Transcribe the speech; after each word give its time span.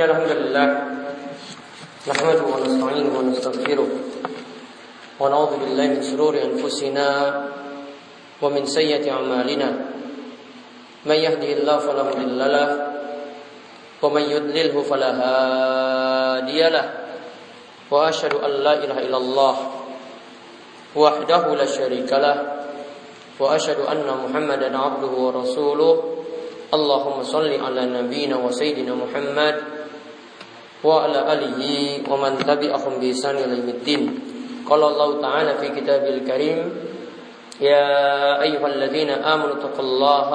إن 0.00 0.08
الحمد 0.08 0.32
لله 0.32 0.68
نحمده 2.08 2.40
ونستعينه 2.40 3.12
ونستغفره 3.20 3.88
ونعوذ 5.20 5.52
بالله 5.60 5.86
من 5.92 6.00
شرور 6.00 6.40
أنفسنا 6.40 7.08
ومن 8.40 8.64
سيئة 8.64 9.04
أعمالنا. 9.12 9.68
من 11.04 11.18
يهده 11.20 11.50
الله 11.52 11.76
فلا 11.84 12.02
مضل 12.08 12.40
له 12.40 12.68
ومن 14.00 14.24
يضلله 14.24 14.74
فلا 14.88 15.10
هادي 15.20 16.60
له. 16.72 16.86
وأشهد 17.92 18.34
أن 18.40 18.52
لا 18.64 18.74
إله 18.80 18.98
إلا 19.04 19.18
الله 19.20 19.54
وحده 20.96 21.42
لا 21.60 21.66
شريك 21.68 22.08
له. 22.08 22.36
وأشهد 23.36 23.84
أن 23.84 24.08
محمدا 24.08 24.68
عبده 24.78 25.12
ورسوله. 25.12 25.94
اللهم 26.72 27.16
صل 27.22 27.52
على 27.52 27.82
نبينا 28.00 28.36
وسيدنا 28.40 28.94
محمد 28.94 29.79
وعلى 30.84 31.18
آله 31.32 31.60
ومن 32.10 32.32
تبعهم 32.38 32.92
بإحسان 33.00 33.36
إلى 33.36 33.54
يوم 33.60 33.68
الدين 33.68 34.02
قال 34.70 34.82
الله 34.82 35.20
تعالى 35.20 35.52
في 35.60 35.68
كتابه 35.80 36.08
الكريم 36.08 36.58
يا 37.60 37.86
أيها 38.42 38.66
الذين 38.66 39.10
آمنوا 39.10 39.54
اتقوا 39.60 39.84
الله 39.84 40.30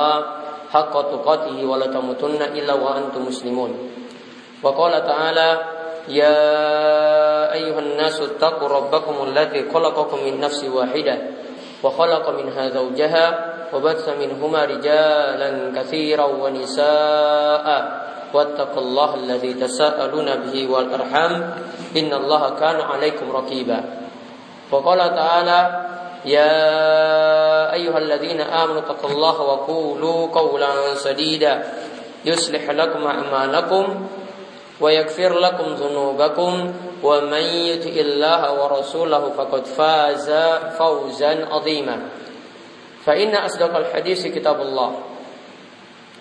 حق 0.74 0.94
تقاته 1.12 1.58
ولا 1.66 1.86
تموتن 1.88 2.42
إلا 2.42 2.74
وأنتم 2.74 3.22
مسلمون 3.26 3.72
وقال 4.64 4.94
تعالى 5.06 5.50
يا 6.08 6.40
أيها 7.54 7.80
الناس 7.80 8.22
اتقوا 8.22 8.68
ربكم 8.70 9.16
الذي 9.28 9.66
خلقكم 9.74 10.18
من 10.26 10.40
نفس 10.40 10.64
واحدة 10.64 11.16
وخلق 11.84 12.26
منها 12.30 12.70
زوجها 12.70 13.26
وبث 13.74 14.06
منهما 14.10 14.66
رجالا 14.66 15.50
كثيرا 15.82 16.26
ونساء 16.26 17.66
واتقوا 18.36 18.82
الله 18.82 19.16
الذي 19.16 19.54
تساءلون 19.54 20.30
به 20.36 20.56
والأرحام 20.68 21.34
إن 21.96 22.12
الله 22.14 22.44
كان 22.60 22.78
عليكم 22.82 23.32
رقيبا. 23.32 23.80
وقال 24.72 25.00
تعالى 25.00 25.60
يا 26.26 26.54
أيها 27.74 27.98
الذين 27.98 28.42
آمنوا 28.42 28.82
اتقوا 28.82 29.10
الله 29.10 29.42
وقولوا 29.42 30.28
قولا 30.28 30.96
سديدا. 30.96 31.64
يصلح 32.26 32.70
لكم 32.70 33.02
أعمالكم 33.08 34.08
ويغفر 34.82 35.32
لكم 35.40 35.68
ذنوبكم. 35.74 36.74
ومن 37.04 37.44
يطع 37.72 37.96
الله 38.02 38.42
ورسوله 38.64 39.24
فقد 39.38 39.64
فاز 39.66 40.28
فوزا 40.78 41.34
عظيما. 41.52 41.98
فإن 43.06 43.36
أصدق 43.36 43.76
الحديث 43.78 44.28
كتاب 44.28 44.62
الله 44.62 44.92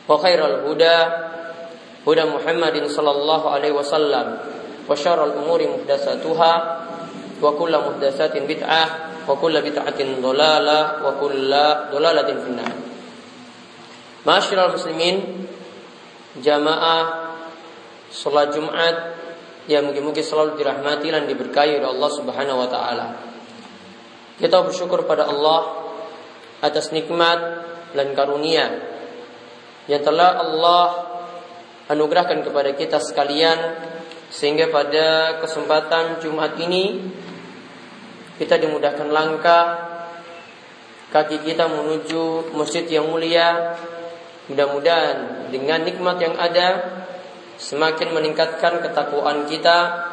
وخير 0.09 0.41
الهدى 0.47 0.99
هدى 2.08 2.24
محمد 2.24 2.76
صلى 2.88 3.12
الله 3.12 3.42
عليه 3.50 3.72
وسلم 3.72 4.26
وشر 4.90 5.20
الأمور 5.26 5.60
محدثاتها 5.68 6.54
وكل 7.42 7.74
محدثات 7.78 8.34
بدعة 8.38 8.86
وكل 9.28 9.56
بدعة 9.62 10.00
ضلالة 10.22 10.80
وكل 11.06 11.52
ضلالة 11.94 12.30
في 12.34 12.50
النار 12.50 12.76
Masyaallah 14.20 14.76
muslimin 14.76 15.48
jamaah 16.44 17.32
salat 18.12 18.52
Jumat 18.52 19.16
yang 19.72 19.88
mungkin-mungkin 19.88 20.20
selalu 20.20 20.60
dirahmati 20.60 21.08
dan 21.08 21.24
diberkahi 21.24 21.80
oleh 21.80 21.88
Allah 21.88 22.12
Subhanahu 22.12 22.60
wa 22.60 22.68
taala. 22.68 23.16
Kita 24.36 24.60
bersyukur 24.60 25.08
pada 25.08 25.32
Allah 25.32 25.88
atas 26.60 26.92
nikmat 26.92 27.40
dan 27.96 28.12
karunia 28.12 28.76
yang 29.88 30.04
telah 30.04 30.36
Allah 30.44 31.03
anugerahkan 31.89 32.41
kepada 32.45 32.73
kita 32.73 32.99
sekalian 33.01 33.59
sehingga 34.33 34.73
pada 34.73 35.39
kesempatan 35.45 36.19
Jumat 36.25 36.57
ini 36.59 37.05
kita 38.41 38.59
dimudahkan 38.59 39.09
langkah 39.13 39.65
kaki 41.15 41.47
kita 41.47 41.71
menuju 41.71 42.51
masjid 42.59 42.83
yang 42.91 43.07
mulia. 43.07 43.79
Mudah-mudahan 44.51 45.49
dengan 45.49 45.87
nikmat 45.87 46.21
yang 46.21 46.37
ada 46.37 47.01
semakin 47.57 48.13
meningkatkan 48.13 48.83
ketakwaan 48.85 49.49
kita 49.49 50.11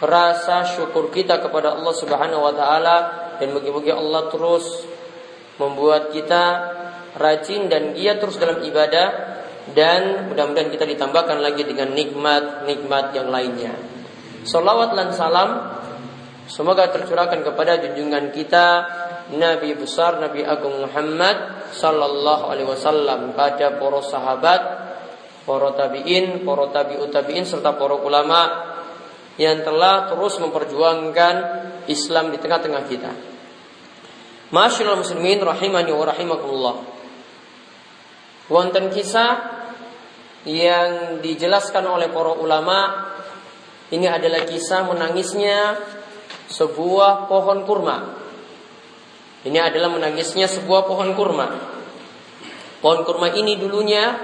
rasa 0.00 0.64
syukur 0.64 1.12
kita 1.12 1.42
kepada 1.44 1.76
Allah 1.76 1.92
Subhanahu 1.92 2.40
wa 2.40 2.54
taala 2.56 2.96
dan 3.36 3.52
bagi-bagi 3.52 3.92
Allah 3.92 4.32
terus 4.32 4.64
membuat 5.60 6.08
kita 6.12 6.44
rajin 7.16 7.68
dan 7.68 7.92
giat 7.92 8.20
terus 8.20 8.40
dalam 8.40 8.64
ibadah 8.64 9.35
dan 9.74 10.30
mudah-mudahan 10.30 10.70
kita 10.70 10.86
ditambahkan 10.86 11.42
lagi 11.42 11.66
dengan 11.66 11.90
nikmat-nikmat 11.90 13.16
yang 13.16 13.32
lainnya. 13.32 13.74
Salawat 14.46 14.94
dan 14.94 15.10
salam 15.10 15.50
semoga 16.46 16.86
tercurahkan 16.94 17.42
kepada 17.42 17.82
junjungan 17.82 18.30
kita 18.30 18.66
Nabi 19.34 19.74
besar 19.74 20.22
Nabi 20.22 20.46
Agung 20.46 20.86
Muhammad 20.86 21.66
sallallahu 21.74 22.46
alaihi 22.46 22.70
wasallam 22.70 23.34
pada 23.34 23.74
para 23.74 23.98
sahabat, 23.98 24.60
para 25.42 25.68
tabi'in, 25.74 26.46
para 26.46 26.70
tabi'ut 26.70 27.10
tabi'in 27.10 27.42
serta 27.42 27.74
para 27.74 27.98
ulama 27.98 28.70
yang 29.34 29.66
telah 29.66 30.06
terus 30.06 30.38
memperjuangkan 30.38 31.34
Islam 31.90 32.30
di 32.30 32.38
tengah-tengah 32.38 32.82
kita. 32.86 33.12
Masyaallah 34.54 35.02
muslimin 35.02 35.42
rahimani 35.42 35.90
wa 35.90 36.06
rahimakumullah. 36.06 36.76
Wonten 38.46 38.94
kisah 38.94 39.55
yang 40.46 41.18
dijelaskan 41.18 41.82
oleh 41.82 42.06
para 42.14 42.38
ulama 42.38 43.10
ini 43.90 44.06
adalah 44.06 44.46
kisah 44.46 44.86
menangisnya 44.86 45.74
sebuah 46.46 47.26
pohon 47.26 47.66
kurma. 47.66 48.14
Ini 49.42 49.58
adalah 49.58 49.90
menangisnya 49.90 50.46
sebuah 50.46 50.86
pohon 50.86 51.14
kurma. 51.18 51.46
Pohon 52.78 53.02
kurma 53.02 53.34
ini 53.34 53.58
dulunya 53.58 54.14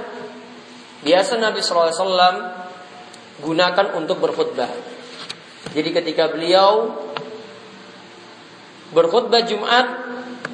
biasa 1.03 1.43
Nabi 1.43 1.59
SAW 1.59 1.91
gunakan 3.43 3.87
untuk 3.99 4.22
berkhutbah. 4.22 4.71
Jadi 5.75 5.91
ketika 5.91 6.31
beliau 6.31 6.91
berkhutbah 8.94 9.43
Jumat, 9.43 9.87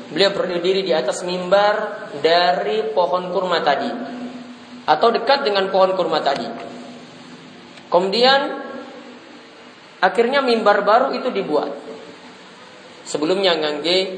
beliau 0.09 0.33
berdiri 0.33 0.81
di 0.81 0.97
atas 0.97 1.21
mimbar 1.25 2.09
dari 2.25 2.89
pohon 2.97 3.29
kurma 3.29 3.61
tadi 3.61 4.18
atau 4.89 5.13
dekat 5.13 5.45
dengan 5.45 5.69
pohon 5.69 5.93
kurma 5.93 6.25
tadi. 6.25 6.49
Kemudian 7.93 8.41
akhirnya 10.01 10.41
mimbar 10.41 10.81
baru 10.81 11.13
itu 11.13 11.29
dibuat. 11.29 11.77
Sebelumnya 13.05 13.57
ngangge 13.57 14.17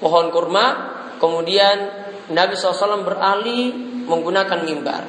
pohon 0.00 0.28
kurma, 0.28 0.66
kemudian 1.16 1.76
Nabi 2.28 2.52
SAW 2.56 3.04
beralih 3.04 3.72
menggunakan 4.04 4.60
mimbar. 4.64 5.04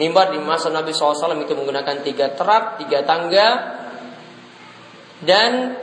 Mimbar 0.00 0.32
di 0.32 0.40
masa 0.40 0.72
Nabi 0.72 0.92
SAW 0.96 1.36
itu 1.36 1.52
menggunakan 1.52 1.96
tiga 2.04 2.32
terap, 2.32 2.80
tiga 2.80 3.02
tangga, 3.04 3.48
dan 5.24 5.74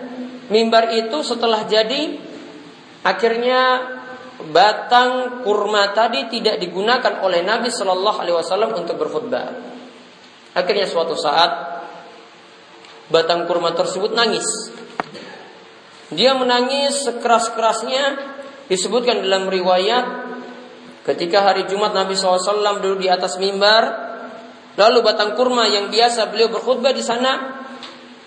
mimbar 0.48 0.94
itu 0.96 1.20
setelah 1.26 1.68
jadi 1.68 2.16
akhirnya 3.04 3.62
batang 4.50 5.42
kurma 5.42 5.94
tadi 5.96 6.30
tidak 6.30 6.62
digunakan 6.62 7.22
oleh 7.22 7.42
Nabi 7.42 7.70
Shallallahu 7.72 8.18
Alaihi 8.22 8.38
Wasallam 8.38 8.72
untuk 8.78 8.98
berkhutbah. 9.00 9.54
Akhirnya 10.56 10.88
suatu 10.88 11.18
saat 11.18 11.52
batang 13.10 13.46
kurma 13.46 13.74
tersebut 13.76 14.14
nangis. 14.14 14.46
Dia 16.14 16.38
menangis 16.38 17.06
sekeras-kerasnya 17.06 18.36
disebutkan 18.70 19.26
dalam 19.26 19.50
riwayat 19.50 20.06
ketika 21.06 21.46
hari 21.46 21.70
Jumat 21.70 21.94
Nabi 21.94 22.18
SAW 22.18 22.82
duduk 22.82 23.06
di 23.06 23.10
atas 23.10 23.38
mimbar 23.38 23.84
lalu 24.74 25.06
batang 25.06 25.38
kurma 25.38 25.70
yang 25.70 25.94
biasa 25.94 26.34
beliau 26.34 26.50
berkhutbah 26.50 26.90
di 26.90 27.06
sana 27.06 27.62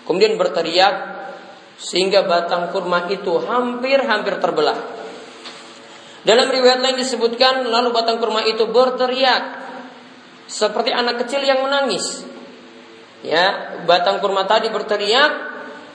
kemudian 0.06 0.38
berteriak 0.38 1.18
sehingga 1.78 2.26
batang 2.26 2.74
kurma 2.74 3.06
itu 3.06 3.38
hampir-hampir 3.38 4.42
terbelah. 4.42 4.97
Dalam 6.26 6.50
riwayat 6.50 6.82
lain 6.82 6.98
disebutkan 6.98 7.66
lalu 7.66 7.94
batang 7.94 8.18
kurma 8.18 8.42
itu 8.42 8.66
berteriak 8.66 9.42
seperti 10.48 10.90
anak 10.90 11.22
kecil 11.26 11.44
yang 11.44 11.62
menangis. 11.62 12.26
Ya, 13.22 13.78
batang 13.86 14.22
kurma 14.22 14.46
tadi 14.46 14.70
berteriak 14.70 15.30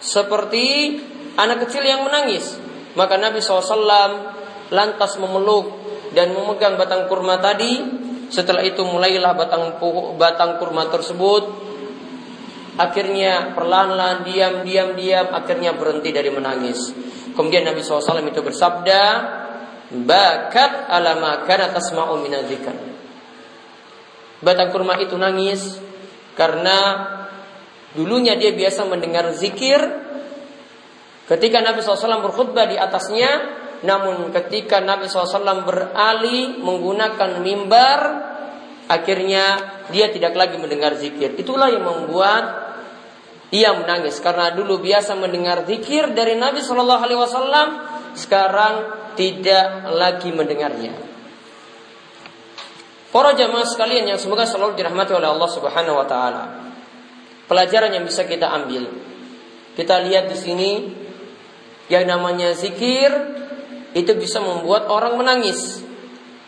seperti 0.03 0.99
anak 1.39 1.67
kecil 1.67 1.83
yang 1.83 2.03
menangis. 2.03 2.55
Maka 2.93 3.17
Nabi 3.17 3.41
SAW 3.41 3.79
lantas 4.69 5.11
memeluk 5.19 5.71
dan 6.13 6.31
memegang 6.31 6.75
batang 6.75 7.07
kurma 7.11 7.39
tadi. 7.39 8.01
Setelah 8.33 8.65
itu 8.65 8.81
mulailah 8.81 9.37
batang 9.37 9.77
batang 10.17 10.57
kurma 10.57 10.89
tersebut 10.89 11.73
Akhirnya 12.73 13.53
perlahan-lahan 13.53 14.25
diam, 14.25 14.65
diam, 14.65 14.97
diam, 14.97 15.29
akhirnya 15.29 15.77
berhenti 15.77 16.09
dari 16.09 16.33
menangis. 16.33 16.89
Kemudian 17.37 17.69
Nabi 17.69 17.85
SAW 17.85 18.17
itu 18.25 18.41
bersabda, 18.41 19.01
Bakat 19.93 20.89
ala 20.89 21.21
makana 21.21 21.69
tasma'u 21.69 22.17
minadzikar. 22.17 22.73
Batang 24.43 24.73
kurma 24.73 24.99
itu 24.99 25.15
nangis 25.15 25.79
Karena 26.33 26.77
dulunya 27.93 28.33
dia 28.33 28.51
biasa 28.57 28.89
mendengar 28.89 29.29
zikir 29.37 29.79
ketika 31.29 31.61
Nabi 31.61 31.79
SAW 31.85 32.25
berkhutbah 32.25 32.65
di 32.65 32.77
atasnya. 32.77 33.61
Namun 33.83 34.31
ketika 34.31 34.79
Nabi 34.79 35.11
SAW 35.11 35.67
beralih 35.67 36.55
menggunakan 36.55 37.43
mimbar, 37.43 37.99
akhirnya 38.87 39.59
dia 39.91 40.07
tidak 40.07 40.39
lagi 40.39 40.55
mendengar 40.55 40.95
zikir. 40.95 41.35
Itulah 41.35 41.67
yang 41.67 41.83
membuat 41.83 42.63
ia 43.51 43.75
menangis 43.75 44.23
karena 44.23 44.55
dulu 44.55 44.79
biasa 44.79 45.19
mendengar 45.19 45.67
zikir 45.67 46.15
dari 46.15 46.39
Nabi 46.39 46.63
Shallallahu 46.63 47.03
Alaihi 47.05 47.19
Wasallam, 47.21 47.67
sekarang 48.13 48.74
tidak 49.13 49.94
lagi 49.94 50.30
mendengarnya. 50.33 50.94
Para 53.13 53.38
jamaah 53.38 53.69
sekalian 53.69 54.10
yang 54.10 54.18
semoga 54.18 54.50
selalu 54.50 54.74
dirahmati 54.74 55.13
oleh 55.13 55.30
Allah 55.30 55.50
Subhanahu 55.54 56.01
wa 56.01 56.07
taala. 56.10 56.44
Pelajaran 57.45 57.94
yang 57.94 58.10
bisa 58.10 58.25
kita 58.25 58.50
ambil. 58.50 58.89
Kita 59.77 60.01
lihat 60.01 60.33
di 60.33 60.38
sini 60.38 60.71
yang 61.94 62.10
namanya 62.10 62.57
zikir 62.57 63.13
itu 63.94 64.12
bisa 64.18 64.42
membuat 64.42 64.89
orang 64.89 65.21
menangis. 65.21 65.86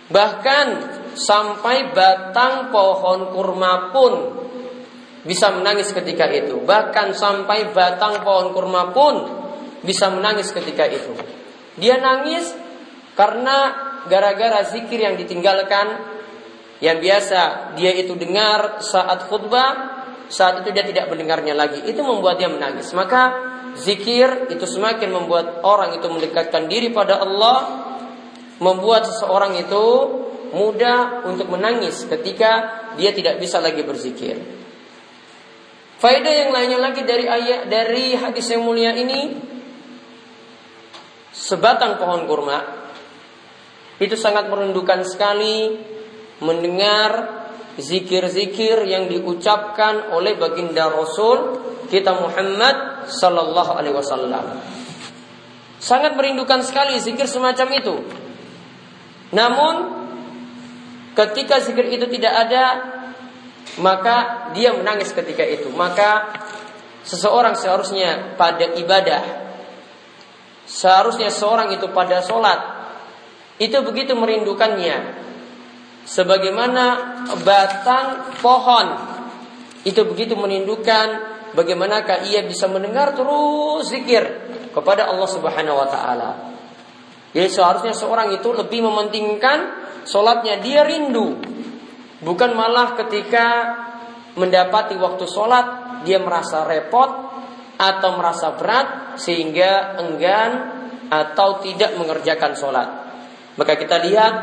Bahkan 0.10 0.66
sampai 1.14 1.94
batang 1.94 2.74
pohon 2.74 3.30
kurma 3.30 3.94
pun 3.94 4.14
bisa 5.22 5.54
menangis 5.54 5.94
ketika 5.94 6.26
itu. 6.34 6.66
Bahkan 6.66 7.14
sampai 7.14 7.74
batang 7.74 8.26
pohon 8.26 8.54
kurma 8.58 8.90
pun 8.90 9.16
bisa 9.86 10.10
menangis 10.10 10.50
ketika 10.50 10.90
itu. 10.90 11.14
Dia 11.76 12.00
nangis 12.00 12.56
karena 13.16 13.74
gara-gara 14.08 14.64
zikir 14.68 15.02
yang 15.02 15.16
ditinggalkan 15.20 16.16
yang 16.84 17.00
biasa 17.00 17.74
dia 17.80 17.96
itu 17.96 18.20
dengar 18.20 18.84
saat 18.84 19.32
khutbah, 19.32 20.04
saat 20.28 20.64
itu 20.64 20.76
dia 20.76 20.84
tidak 20.84 21.08
mendengarnya 21.08 21.56
lagi. 21.56 21.80
Itu 21.88 22.04
membuat 22.04 22.40
dia 22.40 22.52
menangis. 22.52 22.92
Maka 22.92 23.32
zikir 23.80 24.52
itu 24.52 24.64
semakin 24.68 25.12
membuat 25.12 25.64
orang 25.64 25.96
itu 25.96 26.08
mendekatkan 26.12 26.68
diri 26.68 26.92
pada 26.92 27.24
Allah, 27.24 27.58
membuat 28.60 29.08
seseorang 29.08 29.56
itu 29.60 29.86
mudah 30.56 31.28
untuk 31.28 31.52
menangis 31.52 32.08
ketika 32.08 32.84
dia 32.96 33.12
tidak 33.12 33.40
bisa 33.40 33.60
lagi 33.60 33.84
berzikir. 33.84 34.40
Faedah 35.96 36.34
yang 36.46 36.52
lainnya 36.52 36.80
lagi 36.80 37.08
dari 37.08 37.24
ayat 37.24 37.72
dari 37.72 38.20
hadis 38.20 38.52
yang 38.52 38.68
mulia 38.68 38.92
ini 38.92 39.55
sebatang 41.46 42.02
pohon 42.02 42.26
kurma 42.26 42.58
itu 44.02 44.18
sangat 44.18 44.50
merindukan 44.50 45.06
sekali 45.06 45.78
mendengar 46.42 47.46
zikir-zikir 47.78 48.82
yang 48.90 49.06
diucapkan 49.06 50.10
oleh 50.10 50.34
baginda 50.36 50.90
Rasul 50.90 51.62
kita 51.86 52.18
Muhammad 52.18 53.06
sallallahu 53.06 53.72
alaihi 53.78 53.94
wasallam. 53.94 54.58
Sangat 55.78 56.18
merindukan 56.18 56.66
sekali 56.66 56.98
zikir 56.98 57.30
semacam 57.30 57.68
itu. 57.78 57.96
Namun 59.38 59.76
ketika 61.14 61.62
zikir 61.62 61.94
itu 61.94 62.10
tidak 62.10 62.34
ada, 62.50 62.66
maka 63.78 64.50
dia 64.58 64.74
menangis 64.74 65.14
ketika 65.14 65.46
itu. 65.46 65.70
Maka 65.70 66.42
seseorang 67.06 67.54
seharusnya 67.54 68.34
pada 68.34 68.66
ibadah, 68.76 69.45
seharusnya 70.66 71.30
seorang 71.32 71.74
itu 71.74 71.90
pada 71.94 72.22
sholat, 72.22 72.60
itu 73.62 73.78
begitu 73.86 74.14
merindukannya. 74.14 75.26
Sebagaimana 76.06 76.86
batang 77.42 78.38
pohon 78.38 78.94
itu 79.82 80.06
begitu 80.06 80.38
merindukan 80.38 81.34
bagaimanakah 81.58 82.30
ia 82.30 82.46
bisa 82.46 82.70
mendengar 82.70 83.18
terus 83.18 83.90
zikir 83.90 84.22
kepada 84.70 85.10
Allah 85.10 85.30
Subhanahu 85.30 85.82
wa 85.82 85.88
taala. 85.90 86.32
Jadi 87.34 87.50
seharusnya 87.50 87.98
seorang 87.98 88.38
itu 88.38 88.54
lebih 88.54 88.86
mementingkan 88.86 89.60
sholatnya 90.06 90.62
dia 90.62 90.86
rindu 90.86 91.56
Bukan 92.26 92.56
malah 92.56 92.96
ketika 92.96 93.46
mendapati 94.40 94.96
waktu 94.96 95.26
sholat 95.28 95.66
dia 96.08 96.18
merasa 96.18 96.64
repot 96.64 97.35
atau 97.76 98.16
merasa 98.16 98.56
berat 98.56 99.20
sehingga 99.20 100.00
enggan 100.00 100.52
atau 101.12 101.60
tidak 101.62 101.96
mengerjakan 102.00 102.56
sholat. 102.56 102.90
Maka 103.56 103.80
kita 103.80 104.02
lihat 104.04 104.34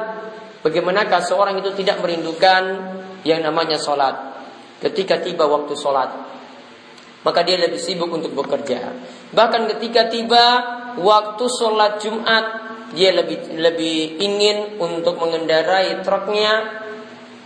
bagaimanakah 0.65 1.21
seorang 1.21 1.61
itu 1.61 1.73
tidak 1.77 2.01
merindukan 2.01 2.63
yang 3.27 3.45
namanya 3.45 3.77
sholat 3.77 4.15
ketika 4.83 5.21
tiba 5.21 5.47
waktu 5.47 5.75
sholat. 5.77 6.11
Maka 7.23 7.47
dia 7.47 7.55
lebih 7.55 7.79
sibuk 7.79 8.11
untuk 8.11 8.35
bekerja. 8.35 8.99
Bahkan 9.31 9.71
ketika 9.77 10.11
tiba 10.11 10.45
waktu 10.99 11.45
sholat 11.47 12.03
Jumat, 12.03 12.45
dia 12.93 13.15
lebih 13.15 13.57
lebih 13.57 14.19
ingin 14.19 14.77
untuk 14.83 15.23
mengendarai 15.23 16.03
truknya 16.03 16.83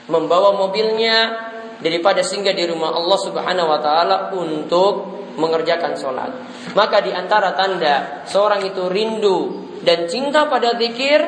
membawa 0.09 0.57
mobilnya 0.57 1.47
daripada 1.79 2.25
singgah 2.25 2.57
di 2.57 2.65
rumah 2.67 2.95
Allah 2.95 3.19
Subhanahu 3.21 3.69
wa 3.69 3.81
taala 3.85 4.17
untuk 4.33 5.16
mengerjakan 5.37 5.95
sholat. 5.95 6.33
Maka 6.73 7.05
di 7.05 7.13
antara 7.13 7.53
tanda 7.55 8.25
seorang 8.27 8.65
itu 8.65 8.89
rindu 8.89 9.39
dan 9.85 10.09
cinta 10.09 10.49
pada 10.49 10.75
zikir, 10.75 11.21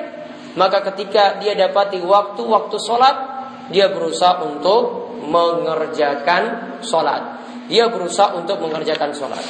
maka 0.56 0.82
ketika 0.92 1.38
dia 1.38 1.54
dapati 1.54 2.00
waktu-waktu 2.02 2.76
sholat, 2.80 3.16
dia 3.68 3.92
berusaha 3.92 4.42
untuk 4.42 5.14
mengerjakan 5.28 6.76
sholat. 6.80 7.38
Dia 7.68 7.92
berusaha 7.92 8.32
untuk 8.32 8.64
mengerjakan 8.64 9.12
sholat. 9.12 9.44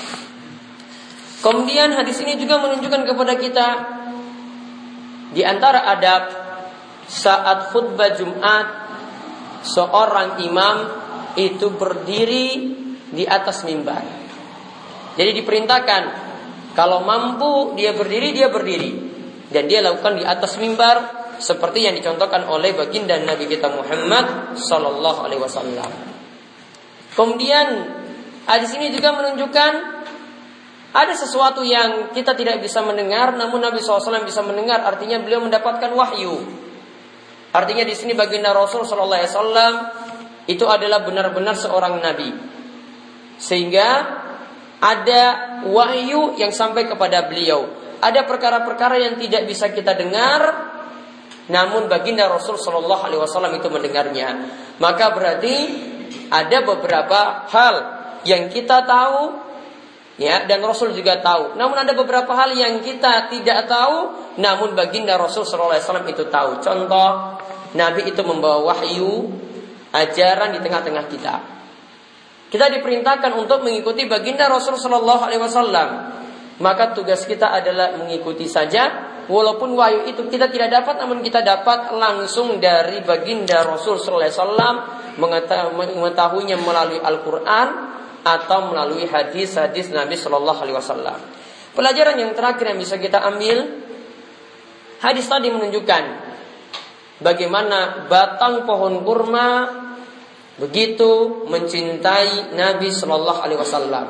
Kemudian 1.39 1.95
hadis 1.95 2.19
ini 2.27 2.35
juga 2.35 2.59
menunjukkan 2.59 3.07
kepada 3.07 3.39
kita 3.39 3.69
di 5.31 5.47
antara 5.47 5.87
adab 5.87 6.23
saat 7.07 7.71
khutbah 7.71 8.11
Jumat 8.19 8.67
seorang 9.63 10.43
imam 10.43 10.77
itu 11.39 11.71
berdiri 11.71 12.75
di 13.15 13.23
atas 13.23 13.63
mimbar. 13.63 14.18
Jadi 15.19 15.43
diperintahkan 15.43 16.03
kalau 16.79 17.03
mampu 17.03 17.75
dia 17.75 17.91
berdiri 17.91 18.31
dia 18.31 18.47
berdiri 18.47 18.91
dan 19.51 19.67
dia 19.67 19.83
lakukan 19.83 20.15
di 20.15 20.23
atas 20.23 20.55
mimbar 20.63 21.27
seperti 21.43 21.91
yang 21.91 21.99
dicontohkan 21.99 22.47
oleh 22.47 22.71
baginda 22.79 23.19
Nabi 23.19 23.51
kita 23.51 23.67
Muhammad 23.67 24.55
Sallallahu 24.55 25.21
Alaihi 25.27 25.43
Wasallam. 25.43 25.91
Kemudian 27.19 27.67
hadis 28.47 28.71
ini 28.79 28.95
juga 28.95 29.11
menunjukkan 29.11 29.73
ada 30.95 31.15
sesuatu 31.19 31.67
yang 31.67 32.15
kita 32.15 32.33
tidak 32.39 32.63
bisa 32.65 32.81
mendengar, 32.81 33.37
namun 33.37 33.61
Nabi 33.61 33.83
SAW 33.83 34.25
bisa 34.25 34.41
mendengar. 34.41 34.81
Artinya 34.87 35.21
beliau 35.21 35.45
mendapatkan 35.45 35.93
wahyu. 35.93 36.41
Artinya 37.53 37.85
di 37.85 37.93
sini 37.93 38.17
baginda 38.17 38.57
Rasul 38.57 38.89
Shallallahu 38.89 39.21
Alaihi 39.21 39.77
itu 40.49 40.65
adalah 40.65 41.05
benar-benar 41.05 41.61
seorang 41.61 42.01
nabi, 42.01 42.33
sehingga 43.37 43.89
ada 44.79 45.23
wahyu 45.67 46.39
yang 46.39 46.55
sampai 46.55 46.87
kepada 46.87 47.27
beliau. 47.27 47.67
Ada 47.99 48.23
perkara-perkara 48.31 48.95
yang 49.03 49.19
tidak 49.19 49.43
bisa 49.51 49.75
kita 49.75 49.99
dengar, 49.99 50.71
namun 51.51 51.91
baginda 51.91 52.31
Rasul 52.31 52.55
Shallallahu 52.55 53.03
Alaihi 53.11 53.21
Wasallam 53.21 53.59
itu 53.59 53.67
mendengarnya. 53.67 54.29
Maka 54.79 55.11
berarti 55.11 55.57
ada 56.31 56.59
beberapa 56.63 57.51
hal 57.51 57.75
yang 58.23 58.47
kita 58.47 58.87
tahu 58.87 59.49
ya 60.23 60.47
dan 60.47 60.63
Rasul 60.63 60.95
juga 60.95 61.19
tahu. 61.19 61.59
Namun 61.59 61.75
ada 61.75 61.91
beberapa 61.99 62.31
hal 62.39 62.55
yang 62.55 62.79
kita 62.79 63.27
tidak 63.35 63.67
tahu, 63.67 64.15
namun 64.39 64.79
baginda 64.79 65.19
Rasul 65.19 65.43
Shallallahu 65.43 65.75
Alaihi 65.75 65.87
Wasallam 65.91 66.07
itu 66.07 66.25
tahu. 66.31 66.51
Contoh, 66.63 67.11
Nabi 67.75 68.07
itu 68.07 68.23
membawa 68.23 68.71
wahyu, 68.71 69.27
ajaran 69.91 70.55
di 70.55 70.63
tengah-tengah 70.63 71.05
kita. 71.11 71.58
Kita 72.49 72.73
diperintahkan 72.73 73.37
untuk 73.37 73.61
mengikuti 73.61 74.09
baginda 74.09 74.49
Rasul 74.49 74.81
Shallallahu 74.81 75.23
Alaihi 75.29 75.43
Wasallam. 75.45 75.89
Maka 76.59 76.97
tugas 76.97 77.23
kita 77.29 77.55
adalah 77.55 77.95
mengikuti 78.01 78.49
saja, 78.51 79.15
walaupun 79.29 79.77
wahyu 79.79 80.11
itu 80.11 80.27
kita 80.27 80.51
tidak 80.51 80.75
dapat, 80.75 80.99
namun 80.99 81.23
kita 81.23 81.45
dapat 81.45 81.93
langsung 81.95 82.57
dari 82.59 83.05
baginda 83.05 83.63
Rasul 83.63 84.01
Shallallahu 84.01 84.25
Alaihi 84.27 84.37
Wasallam 84.41 84.75
mengetahuinya 86.03 86.57
melalui 86.59 86.99
Al-Quran 86.99 87.69
atau 88.27 88.59
melalui 88.75 89.07
hadis-hadis 89.07 89.95
Nabi 89.95 90.19
Shallallahu 90.19 90.59
Alaihi 90.65 90.77
Wasallam. 90.77 91.19
Pelajaran 91.79 92.19
yang 92.19 92.35
terakhir 92.35 92.75
yang 92.75 92.81
bisa 92.83 92.99
kita 92.99 93.23
ambil, 93.23 93.87
hadis 94.99 95.31
tadi 95.31 95.47
menunjukkan 95.47 96.03
bagaimana 97.23 98.11
batang 98.11 98.67
pohon 98.67 99.07
kurma 99.07 99.47
begitu 100.59 101.43
mencintai 101.47 102.55
Nabi 102.55 102.91
Shallallahu 102.91 103.41
Alaihi 103.41 103.61
Wasallam. 103.63 104.07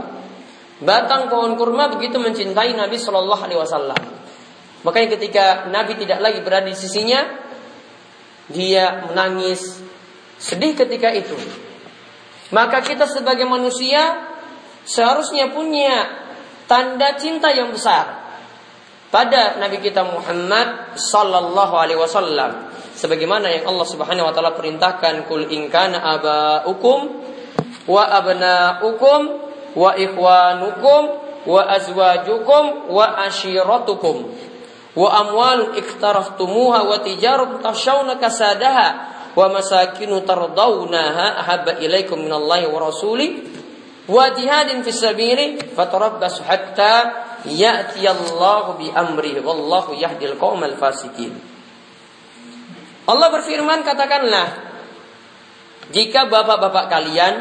Batang 0.79 1.29
pohon 1.29 1.55
kurma 1.61 1.93
begitu 1.93 2.17
mencintai 2.17 2.73
Nabi 2.73 2.97
Shallallahu 2.97 3.43
Alaihi 3.45 3.61
Wasallam. 3.61 4.01
Makanya 4.83 5.19
ketika 5.19 5.69
Nabi 5.69 5.99
tidak 6.01 6.25
lagi 6.25 6.41
berada 6.41 6.71
di 6.71 6.77
sisinya, 6.77 7.21
dia 8.49 9.05
menangis 9.11 9.85
sedih 10.41 10.73
ketika 10.73 11.13
itu. 11.13 11.37
Maka 12.49 12.81
kita 12.81 13.05
sebagai 13.05 13.45
manusia 13.45 14.29
seharusnya 14.89 15.53
punya 15.53 16.09
tanda 16.65 17.13
cinta 17.21 17.53
yang 17.53 17.75
besar 17.77 18.29
pada 19.13 19.57
Nabi 19.61 19.81
kita 19.81 20.05
Muhammad 20.05 20.97
sallallahu 20.97 21.75
alaihi 21.77 22.01
wasallam 22.01 22.68
sebagaimana 22.99 23.47
yang 23.55 23.71
Allah 23.71 23.87
Subhanahu 23.87 24.27
wa 24.27 24.35
taala 24.35 24.59
perintahkan 24.59 25.31
kul 25.31 25.47
in 25.47 25.71
kana 25.71 26.03
abaukum 26.19 27.23
wa 27.87 28.03
abnaukum 28.11 29.21
wa 29.79 29.95
ikhwanukum 29.95 31.03
wa 31.47 31.63
azwajukum 31.71 32.91
wa 32.91 33.07
ashiratukum 33.23 34.27
wa 34.99 35.09
amwalun 35.15 35.79
iktaraftumuha 35.79 36.83
wa 36.83 36.99
tijaratun 36.99 37.63
tashawna 37.63 38.19
kasadaha 38.19 38.89
wa 39.39 39.47
masakinu 39.47 40.27
tardawnaha 40.27 41.39
ahabba 41.39 41.79
ilaikum 41.79 42.19
minallahi 42.19 42.67
wa 42.67 42.91
rasuli 42.91 43.47
wa 44.11 44.27
jihadin 44.35 44.83
fis 44.83 44.99
sabili 44.99 45.63
fatarabbasu 45.79 46.43
hatta 46.43 47.15
ya'ti 47.47 48.03
Allah 48.03 48.75
bi 48.75 48.91
amri 48.91 49.39
wallahu 49.39 49.95
yahdil 49.95 50.35
qaumal 50.35 50.75
fasikin. 50.75 51.58
Allah 53.09 53.29
berfirman 53.33 53.81
katakanlah 53.89 54.49
jika 55.89 56.29
bapak-bapak 56.29 56.87
kalian 56.93 57.35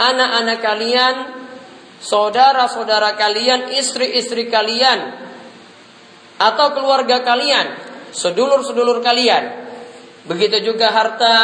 anak-anak 0.00 0.58
kalian 0.64 1.14
saudara-saudara 2.00 3.20
kalian 3.20 3.76
istri-istri 3.76 4.48
kalian 4.48 5.12
atau 6.40 6.72
keluarga 6.72 7.20
kalian 7.20 7.76
sedulur-sedulur 8.16 9.04
kalian 9.04 9.64
Begitu 10.24 10.72
juga 10.72 10.88
harta 10.88 11.36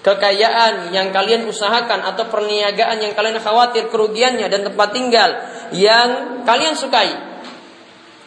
kekayaan 0.00 0.88
yang 0.88 1.12
kalian 1.12 1.44
usahakan 1.44 2.00
atau 2.00 2.24
perniagaan 2.32 2.96
yang 3.04 3.12
kalian 3.12 3.36
khawatir 3.44 3.92
kerugiannya 3.92 4.48
dan 4.48 4.64
tempat 4.64 4.88
tinggal 4.96 5.30
yang 5.76 6.40
kalian 6.48 6.72
sukai. 6.72 7.27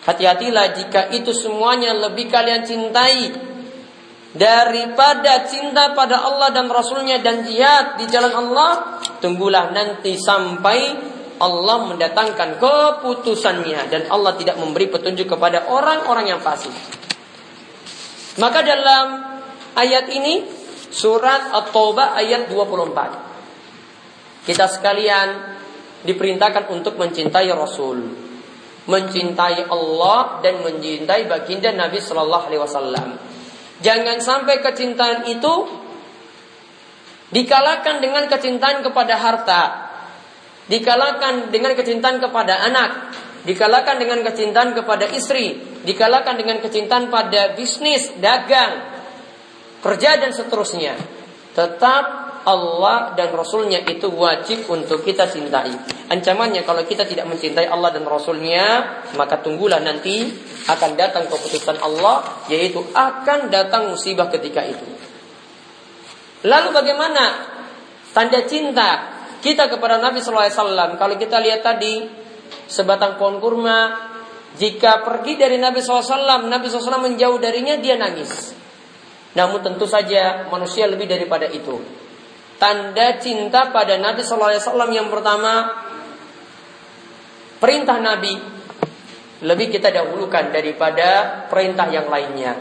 Hati-hatilah 0.01 0.74
jika 0.74 1.13
itu 1.13 1.29
semuanya 1.29 1.93
lebih 1.93 2.25
kalian 2.25 2.65
cintai 2.65 3.38
daripada 4.34 5.46
cinta 5.46 5.93
pada 5.93 6.25
Allah 6.25 6.50
dan 6.55 6.72
Rasulnya 6.72 7.22
dan 7.22 7.46
jihad 7.46 8.01
di 8.01 8.10
jalan 8.10 8.34
Allah. 8.34 8.98
Tunggulah 9.22 9.70
nanti 9.70 10.17
sampai 10.17 11.12
Allah 11.41 11.77
mendatangkan 11.89 12.58
keputusannya 12.62 13.89
dan 13.89 14.10
Allah 14.10 14.34
tidak 14.38 14.58
memberi 14.58 14.89
petunjuk 14.89 15.25
kepada 15.29 15.70
orang-orang 15.70 16.34
yang 16.34 16.41
fasik. 16.41 16.74
Maka 18.38 18.65
dalam 18.65 19.05
ayat 19.77 20.10
ini 20.13 20.46
surat 20.89 21.53
At-Taubah 21.53 22.17
ayat 22.17 22.50
24. 22.50 24.46
Kita 24.50 24.65
sekalian 24.65 25.27
diperintahkan 26.01 26.74
untuk 26.74 26.98
mencintai 26.98 27.50
Rasul, 27.53 28.31
mencintai 28.90 29.70
Allah 29.70 30.42
dan 30.42 30.66
mencintai 30.66 31.30
baginda 31.30 31.70
Nabi 31.70 32.02
Shallallahu 32.02 32.46
Alaihi 32.50 32.62
Wasallam. 32.62 33.08
Jangan 33.82 34.18
sampai 34.22 34.62
kecintaan 34.62 35.26
itu 35.30 35.54
dikalahkan 37.34 38.02
dengan 38.02 38.30
kecintaan 38.30 38.86
kepada 38.86 39.18
harta, 39.18 39.62
dikalahkan 40.70 41.50
dengan 41.50 41.74
kecintaan 41.74 42.22
kepada 42.22 42.62
anak, 42.62 43.14
dikalahkan 43.46 43.98
dengan 43.98 44.22
kecintaan 44.22 44.78
kepada 44.78 45.10
istri, 45.10 45.58
dikalahkan 45.82 46.38
dengan 46.38 46.62
kecintaan 46.62 47.10
pada 47.10 47.58
bisnis, 47.58 48.14
dagang, 48.22 48.86
kerja 49.82 50.22
dan 50.22 50.30
seterusnya. 50.30 50.94
Tetap 51.58 52.21
Allah 52.43 53.13
dan 53.13 53.31
Rasulnya 53.33 53.86
itu 53.86 54.10
wajib 54.10 54.65
untuk 54.69 55.05
kita 55.05 55.29
cintai. 55.29 55.74
Ancamannya 56.12 56.65
kalau 56.65 56.81
kita 56.83 57.05
tidak 57.05 57.29
mencintai 57.29 57.69
Allah 57.69 57.93
dan 57.93 58.03
Rasulnya, 58.03 58.65
maka 59.15 59.39
tunggulah 59.39 59.79
nanti 59.79 60.27
akan 60.67 60.91
datang 60.98 61.29
keputusan 61.29 61.79
Allah, 61.79 62.45
yaitu 62.50 62.81
akan 62.91 63.53
datang 63.53 63.93
musibah 63.93 64.27
ketika 64.27 64.65
itu. 64.65 64.86
Lalu 66.45 66.69
bagaimana 66.74 67.24
tanda 68.12 68.41
cinta 68.50 68.89
kita 69.39 69.69
kepada 69.69 70.01
Nabi 70.01 70.19
SAW? 70.19 70.98
Kalau 70.98 71.15
kita 71.15 71.38
lihat 71.38 71.62
tadi 71.62 72.10
sebatang 72.65 73.21
pohon 73.21 73.38
kurma, 73.38 74.10
jika 74.57 75.05
pergi 75.05 75.39
dari 75.39 75.55
Nabi 75.62 75.79
SAW, 75.79 76.50
Nabi 76.50 76.65
SAW 76.67 77.07
menjauh 77.07 77.38
darinya, 77.39 77.77
dia 77.79 77.95
nangis. 77.95 78.57
Namun 79.31 79.63
tentu 79.63 79.88
saja 79.88 80.50
manusia 80.51 80.89
lebih 80.91 81.07
daripada 81.07 81.48
itu. 81.48 81.79
Tanda 82.62 83.18
cinta 83.18 83.74
pada 83.74 83.98
Nabi 83.98 84.22
Sallallahu 84.22 84.53
Alaihi 84.53 84.62
Wasallam 84.62 84.91
yang 84.94 85.08
pertama 85.10 85.82
perintah 87.58 87.98
Nabi 87.98 88.38
lebih 89.41 89.74
kita 89.74 89.89
dahulukan 89.89 90.53
daripada 90.53 91.41
perintah 91.50 91.89
yang 91.89 92.06
lainnya. 92.06 92.53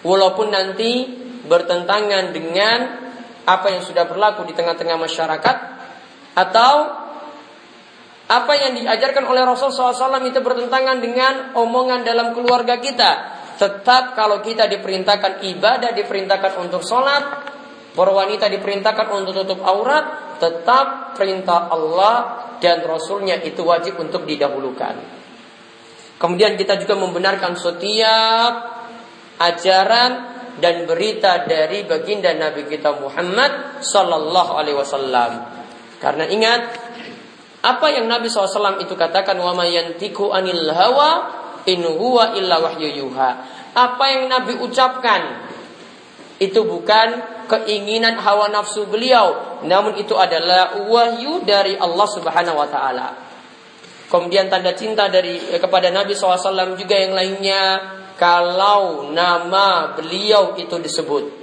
Walaupun 0.00 0.48
nanti 0.48 1.12
bertentangan 1.44 2.32
dengan 2.32 2.78
apa 3.44 3.66
yang 3.68 3.84
sudah 3.84 4.08
berlaku 4.08 4.48
di 4.48 4.56
tengah-tengah 4.56 4.96
masyarakat 4.96 5.56
atau 6.32 6.74
apa 8.32 8.52
yang 8.56 8.80
diajarkan 8.80 9.28
oleh 9.28 9.44
Rasulullah 9.44 9.92
SAW 9.92 10.24
itu 10.24 10.40
bertentangan 10.40 11.04
dengan 11.04 11.34
omongan 11.52 12.00
dalam 12.00 12.32
keluarga 12.32 12.80
kita 12.80 13.42
Tetap 13.62 14.18
kalau 14.18 14.42
kita 14.42 14.66
diperintahkan 14.66 15.44
ibadah, 15.44 15.94
diperintahkan 15.94 16.66
untuk 16.66 16.82
sholat, 16.82 17.51
para 17.92 18.12
wanita 18.12 18.48
diperintahkan 18.48 19.06
untuk 19.12 19.44
tutup 19.44 19.60
aurat, 19.64 20.36
tetap 20.40 21.16
perintah 21.16 21.68
Allah 21.68 22.14
dan 22.58 22.80
Rasulnya 22.84 23.40
itu 23.44 23.60
wajib 23.62 24.00
untuk 24.00 24.24
didahulukan. 24.24 25.22
Kemudian 26.16 26.54
kita 26.54 26.78
juga 26.78 26.94
membenarkan 26.94 27.58
setiap 27.58 28.52
ajaran 29.42 30.12
dan 30.62 30.86
berita 30.86 31.42
dari 31.48 31.82
baginda 31.82 32.30
Nabi 32.36 32.68
kita 32.68 32.94
Muhammad 33.00 33.82
Sallallahu 33.82 34.52
Alaihi 34.54 34.76
Wasallam. 34.78 35.32
Karena 35.98 36.26
ingat 36.30 36.60
apa 37.62 37.86
yang 37.94 38.10
Nabi 38.10 38.26
SAW 38.26 38.82
itu 38.82 38.98
katakan 38.98 39.38
wa 39.38 39.54
mayantiku 39.54 40.34
anil 40.34 40.66
hawa 40.74 41.10
in 41.70 41.86
huwa 41.86 42.34
illa 42.34 42.58
wahyu 42.58 42.90
yuha. 42.90 43.30
Apa 43.72 44.04
yang 44.10 44.26
Nabi 44.26 44.58
ucapkan 44.58 45.46
itu 46.40 46.64
bukan 46.64 47.20
keinginan 47.50 48.16
hawa 48.20 48.48
nafsu 48.48 48.88
beliau, 48.88 49.60
namun 49.66 49.98
itu 49.98 50.16
adalah 50.16 50.78
wahyu 50.86 51.44
dari 51.44 51.76
Allah 51.76 52.08
Subhanahu 52.08 52.56
wa 52.56 52.68
taala. 52.70 53.08
Kemudian 54.08 54.52
tanda 54.52 54.76
cinta 54.76 55.08
dari 55.08 55.40
eh, 55.52 55.60
kepada 55.60 55.88
Nabi 55.88 56.12
SAW 56.12 56.76
juga 56.76 56.96
yang 57.00 57.16
lainnya 57.16 57.80
kalau 58.20 59.08
nama 59.08 59.96
beliau 59.96 60.52
itu 60.60 60.76
disebut 60.76 61.42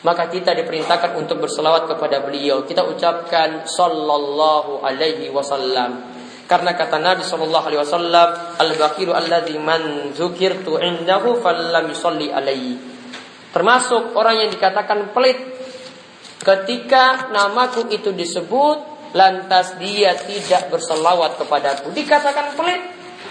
maka 0.00 0.32
kita 0.32 0.56
diperintahkan 0.56 1.12
untuk 1.12 1.44
berselawat 1.44 1.84
kepada 1.84 2.24
beliau. 2.24 2.64
Kita 2.64 2.88
ucapkan 2.88 3.68
sallallahu 3.68 4.80
alaihi 4.80 5.28
wasallam. 5.28 6.20
Karena 6.50 6.74
kata 6.74 6.98
Nabi 6.98 7.22
Shallallahu 7.22 7.62
Alaihi 7.70 7.78
Wasallam, 7.78 8.28
al 8.58 8.70
bakiru 8.74 9.14
alladhi 9.14 9.54
man 9.54 10.10
zukirtu 10.10 10.82
indahu 10.82 11.38
fallam 11.38 11.86
yusalli 11.86 12.26
alaihi. 12.34 12.89
Termasuk 13.50 14.14
orang 14.14 14.46
yang 14.46 14.50
dikatakan 14.54 15.10
pelit 15.10 15.38
ketika 16.40 17.28
namaku 17.34 17.90
itu 17.90 18.14
disebut 18.14 18.90
lantas 19.12 19.74
dia 19.82 20.14
tidak 20.14 20.70
berselawat 20.70 21.34
kepadaku. 21.36 21.90
Dikatakan 21.90 22.54
pelit 22.54 22.82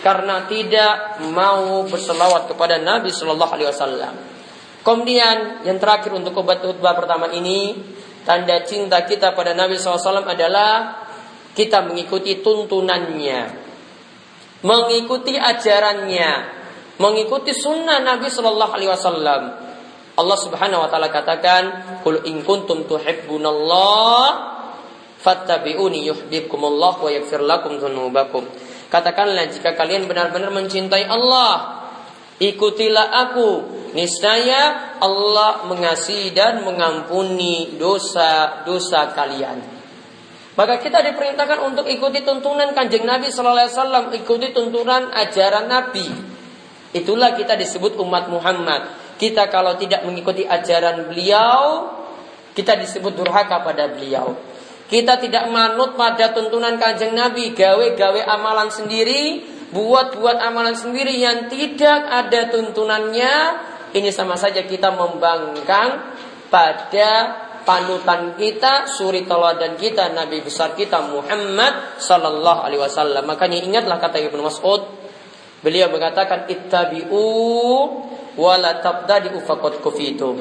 karena 0.03 0.47
tidak 0.47 1.23
mau 1.31 1.83
berselawat 1.88 2.51
kepada 2.51 2.79
Nabi 2.79 3.11
Shallallahu 3.11 3.53
Alaihi 3.55 3.69
Wasallam. 3.71 4.13
Kemudian 4.79 5.67
yang 5.67 5.75
terakhir 5.75 6.15
untuk 6.15 6.39
obat 6.39 6.63
khutbah 6.63 6.95
pertama 6.95 7.27
ini 7.35 7.75
tanda 8.23 8.63
cinta 8.63 9.03
kita 9.03 9.35
pada 9.35 9.51
Nabi 9.51 9.75
SAW 9.75 10.23
adalah 10.23 11.03
kita 11.51 11.83
mengikuti 11.83 12.39
tuntunannya, 12.39 13.39
mengikuti 14.63 15.35
ajarannya, 15.35 16.31
mengikuti 16.95 17.51
sunnah 17.51 17.99
Nabi 17.99 18.31
Shallallahu 18.31 18.71
Alaihi 18.71 18.91
Wasallam. 18.91 19.41
Allah 20.19 20.35
Subhanahu 20.35 20.83
Wa 20.83 20.89
Taala 20.91 21.07
katakan, 21.07 21.63
"Kul 22.03 22.27
in 22.27 22.43
kuntum 22.43 22.83
tuhibbunallah, 22.83 24.27
fattabi'uni 25.23 26.03
yuhibbukumullah 26.11 26.99
wa 26.99 27.07
yaghfir 27.07 27.39
lakum 27.39 27.79
dzunubakum." 27.79 28.43
Katakanlah 28.91 29.47
jika 29.47 29.79
kalian 29.79 30.11
benar-benar 30.11 30.51
mencintai 30.51 31.07
Allah, 31.07 31.88
ikutilah 32.43 33.07
aku. 33.29 33.79
Niscaya 33.89 34.97
Allah 35.01 35.65
mengasihi 35.65 36.35
dan 36.35 36.61
mengampuni 36.61 37.79
dosa-dosa 37.79 39.15
kalian. 39.15 39.79
Maka 40.59 40.75
kita 40.83 40.99
diperintahkan 40.99 41.63
untuk 41.63 41.88
ikuti 41.88 42.19
tuntunan 42.27 42.75
kanjeng 42.75 43.07
Nabi 43.07 43.31
Sallallahu 43.31 43.63
Alaihi 43.63 43.77
Wasallam, 43.79 44.05
ikuti 44.11 44.47
tuntunan 44.51 45.07
ajaran 45.15 45.71
Nabi. 45.71 46.03
Itulah 46.91 47.38
kita 47.38 47.55
disebut 47.55 47.95
umat 48.01 48.27
Muhammad. 48.27 48.99
Kita 49.19 49.51
kalau 49.51 49.75
tidak 49.75 50.07
mengikuti 50.07 50.47
ajaran 50.47 51.11
beliau, 51.11 51.91
Kita 52.59 52.75
disebut 52.75 53.15
durhaka 53.15 53.63
pada 53.63 53.88
beliau. 53.88 54.35
Kita 54.89 55.21
tidak 55.21 55.47
manut 55.47 55.93
pada 55.93 56.33
tuntunan 56.35 56.75
kanjeng 56.81 57.15
Nabi, 57.15 57.53
gawe-gawe 57.55 58.19
amalan 58.25 58.67
sendiri, 58.67 59.45
buat-buat 59.69 60.41
amalan 60.41 60.73
sendiri 60.73 61.13
yang 61.13 61.45
tidak 61.47 62.03
ada 62.09 62.51
tuntunannya. 62.51 63.33
Ini 63.95 64.09
sama 64.11 64.35
saja 64.35 64.65
kita 64.65 64.91
membangkang 64.91 66.17
pada 66.51 67.11
panutan 67.63 68.33
kita, 68.33 68.89
suri 68.89 69.29
teladan 69.29 69.77
kita, 69.77 70.09
Nabi 70.11 70.41
besar 70.41 70.73
kita 70.73 71.05
Muhammad 71.05 72.01
Sallallahu 72.01 72.59
Alaihi 72.65 72.81
Wasallam. 72.81 73.23
Makanya 73.29 73.61
ingatlah 73.61 74.01
kata 74.01 74.17
Ibnu 74.19 74.41
Mas'ud, 74.41 74.89
beliau 75.61 75.93
mengatakan 75.93 76.49
ittabi'u 76.49 77.23
wala 78.39 78.79
tabdadi 78.79 79.36
ufakot 79.36 79.84
kufitum. 79.84 80.39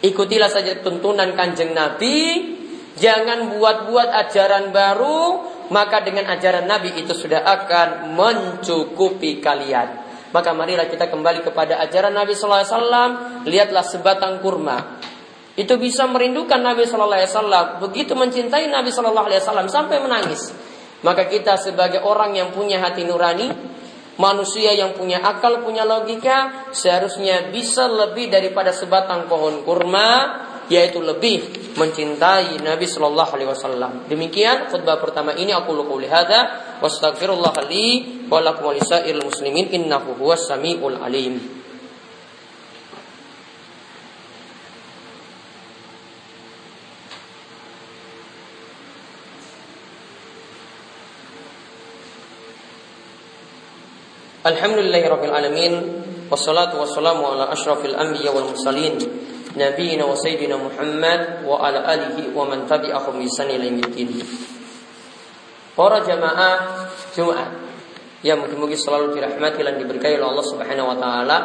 Ikutilah 0.00 0.48
saja 0.48 0.80
tuntunan 0.80 1.36
kanjeng 1.36 1.76
Nabi, 1.76 2.40
jangan 2.96 3.52
buat-buat 3.52 4.08
ajaran 4.08 4.72
baru, 4.72 5.44
maka 5.68 6.00
dengan 6.00 6.32
ajaran 6.32 6.64
Nabi 6.64 6.96
itu 6.96 7.12
sudah 7.12 7.44
akan 7.44 8.16
mencukupi 8.16 9.44
kalian. 9.44 10.08
Maka 10.32 10.56
marilah 10.56 10.88
kita 10.88 11.12
kembali 11.12 11.44
kepada 11.44 11.76
ajaran 11.84 12.16
Nabi 12.16 12.32
Sallallahu 12.32 12.62
Alaihi 12.64 12.72
Wasallam. 12.72 13.10
Lihatlah 13.44 13.84
sebatang 13.84 14.40
kurma 14.40 14.78
itu 15.60 15.74
bisa 15.76 16.08
merindukan 16.08 16.56
Nabi 16.56 16.88
Shallallahu 16.88 17.20
Alaihi 17.20 17.30
Wasallam, 17.34 17.66
begitu 17.84 18.16
mencintai 18.16 18.70
Nabi 18.72 18.88
Shallallahu 18.88 19.28
Alaihi 19.28 19.42
Wasallam 19.44 19.68
sampai 19.68 20.00
menangis. 20.00 20.54
Maka 21.04 21.28
kita 21.28 21.60
sebagai 21.60 22.00
orang 22.00 22.32
yang 22.32 22.48
punya 22.54 22.80
hati 22.80 23.04
nurani, 23.04 23.50
manusia 24.20 24.76
yang 24.76 24.92
punya 24.92 25.24
akal, 25.24 25.64
punya 25.64 25.88
logika, 25.88 26.68
seharusnya 26.76 27.48
bisa 27.48 27.88
lebih 27.88 28.28
daripada 28.28 28.68
sebatang 28.70 29.24
pohon 29.24 29.64
kurma, 29.64 30.44
yaitu 30.68 31.00
lebih 31.00 31.72
mencintai 31.74 32.60
Nabi 32.60 32.86
Shallallahu 32.86 33.32
Alaihi 33.34 33.50
Wasallam. 33.50 33.92
Demikian 34.06 34.68
khutbah 34.68 35.00
pertama 35.00 35.32
ini 35.32 35.50
aku 35.56 35.72
lupa 35.72 35.96
hada, 36.06 36.40
wastaghfirullah 36.84 37.56
li 37.66 38.28
wa 38.28 38.38
lakum 38.44 38.76
muslimin 39.24 39.72
innahu 39.72 40.14
huwas 40.20 40.46
alim. 40.52 41.59
Alhamdulillahirabbil 54.40 55.36
alamin 55.36 55.72
wassalatu 56.32 56.80
wassalamu 56.80 57.28
ala 57.28 57.52
asyrafil 57.52 57.92
anbiya 57.92 58.32
wal 58.32 58.48
mursalin 58.48 58.96
nabiyina 59.52 60.08
wa 60.08 60.16
sayyidina 60.16 60.56
Muhammad 60.56 61.44
wa 61.44 61.60
ala 61.60 61.84
alihi 61.84 62.32
wa 62.32 62.48
man 62.48 62.64
tabi'ahum 62.64 63.20
bi 63.20 63.28
ihsan 63.28 63.52
ila 63.52 63.68
Para 65.76 66.00
jamaah 66.08 66.56
Jumat 67.12 67.52
yang 68.24 68.40
mungkin-mungkin 68.40 68.80
selalu 68.80 69.12
dirahmati 69.12 69.60
dan 69.60 69.76
diberkahi 69.76 70.16
oleh 70.16 70.28
Allah 70.32 70.46
Subhanahu 70.48 70.88
wa 70.88 70.96
taala. 70.96 71.38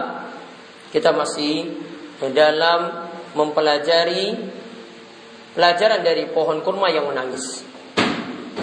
Kita 0.87 1.11
masih 1.11 1.75
dalam 2.31 3.11
mempelajari 3.35 4.39
pelajaran 5.51 5.99
dari 5.99 6.31
pohon 6.31 6.63
kurma 6.63 6.87
yang 6.87 7.11
menangis. 7.11 7.59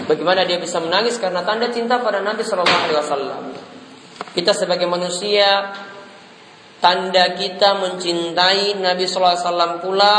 Bagaimana 0.08 0.48
dia 0.48 0.56
bisa 0.56 0.80
menangis 0.80 1.20
karena 1.20 1.44
tanda 1.44 1.68
cinta 1.68 2.00
pada 2.00 2.24
Nabi 2.24 2.40
Shallallahu 2.40 2.80
Alaihi 2.88 2.96
Wasallam. 2.96 3.42
Kita 4.30 4.54
sebagai 4.54 4.86
manusia 4.86 5.74
tanda 6.78 7.34
kita 7.34 7.78
mencintai 7.78 8.78
Nabi 8.78 9.04
Wasallam 9.06 9.82
pula 9.82 10.14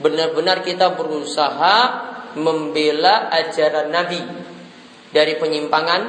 benar-benar 0.00 0.64
kita 0.64 0.96
berusaha 0.96 1.76
membela 2.40 3.28
ajaran 3.28 3.92
Nabi 3.92 4.20
dari 5.10 5.36
penyimpangan, 5.36 6.02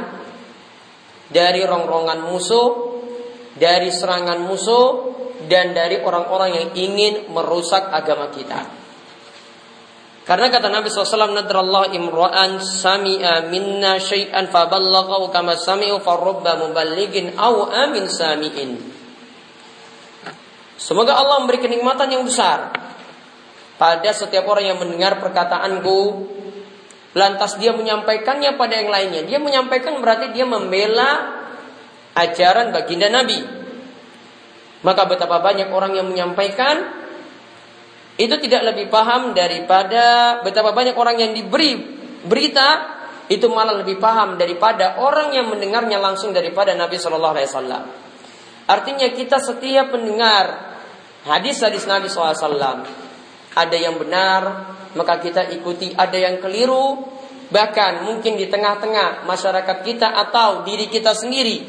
dari 1.27 1.61
rongrongan 1.67 2.19
musuh, 2.23 2.99
dari 3.57 3.91
serangan 3.91 4.39
musuh, 4.45 5.11
dan 5.49 5.73
dari 5.73 5.99
orang-orang 5.99 6.51
yang 6.53 6.67
ingin 6.77 7.13
merusak 7.33 7.89
agama 7.89 8.29
kita. 8.29 8.80
Karena 10.31 10.47
kata 10.47 10.71
Nabi 10.71 10.87
SAW, 10.87 11.35
Nadrallah 11.35 11.91
imra'an 11.91 12.63
sami'a 12.63 13.51
minna 13.51 13.99
syai'an 13.99 14.47
faballaghahu 14.47 15.27
kama 15.27 15.59
sami'u 15.59 15.99
farubba 15.99 16.55
muballigin 16.55 17.35
aw 17.35 17.67
amin 17.67 18.07
sami'in. 18.07 18.79
Semoga 20.79 21.19
Allah 21.19 21.43
memberi 21.43 21.59
kenikmatan 21.59 22.15
yang 22.15 22.23
besar 22.23 22.71
pada 23.75 24.07
setiap 24.15 24.47
orang 24.47 24.71
yang 24.71 24.79
mendengar 24.79 25.19
perkataanku 25.19 25.99
lantas 27.11 27.59
dia 27.59 27.75
menyampaikannya 27.75 28.55
pada 28.55 28.79
yang 28.79 28.87
lainnya. 28.87 29.27
Dia 29.27 29.35
menyampaikan 29.43 29.99
berarti 29.99 30.31
dia 30.31 30.47
membela 30.47 31.43
ajaran 32.15 32.71
baginda 32.71 33.11
Nabi. 33.11 33.35
Maka 34.79 35.11
betapa 35.11 35.43
banyak 35.43 35.67
orang 35.75 35.91
yang 35.91 36.07
menyampaikan 36.07 37.00
itu 38.21 38.37
tidak 38.37 38.61
lebih 38.73 38.93
paham 38.93 39.33
daripada 39.33 40.37
betapa 40.45 40.77
banyak 40.77 40.93
orang 40.93 41.17
yang 41.17 41.31
diberi 41.33 41.73
berita 42.21 43.01
itu 43.33 43.49
malah 43.49 43.81
lebih 43.81 43.97
paham 43.97 44.37
daripada 44.37 45.01
orang 45.01 45.33
yang 45.33 45.49
mendengarnya 45.49 45.97
langsung 45.97 46.29
daripada 46.29 46.77
Nabi 46.77 47.01
Shallallahu 47.01 47.33
Alaihi 47.33 47.49
Wasallam. 47.49 47.83
Artinya 48.69 49.09
kita 49.09 49.41
setiap 49.41 49.89
mendengar 49.97 50.77
hadis-hadis 51.25 51.89
Nabi 51.89 52.07
SAW 52.07 52.85
ada 53.51 53.77
yang 53.77 53.97
benar 53.97 54.41
maka 54.93 55.19
kita 55.19 55.49
ikuti, 55.51 55.91
ada 55.95 56.15
yang 56.15 56.37
keliru 56.39 57.03
bahkan 57.51 58.07
mungkin 58.07 58.39
di 58.39 58.47
tengah-tengah 58.47 59.27
masyarakat 59.27 59.77
kita 59.83 60.07
atau 60.07 60.63
diri 60.63 60.87
kita 60.87 61.11
sendiri 61.11 61.67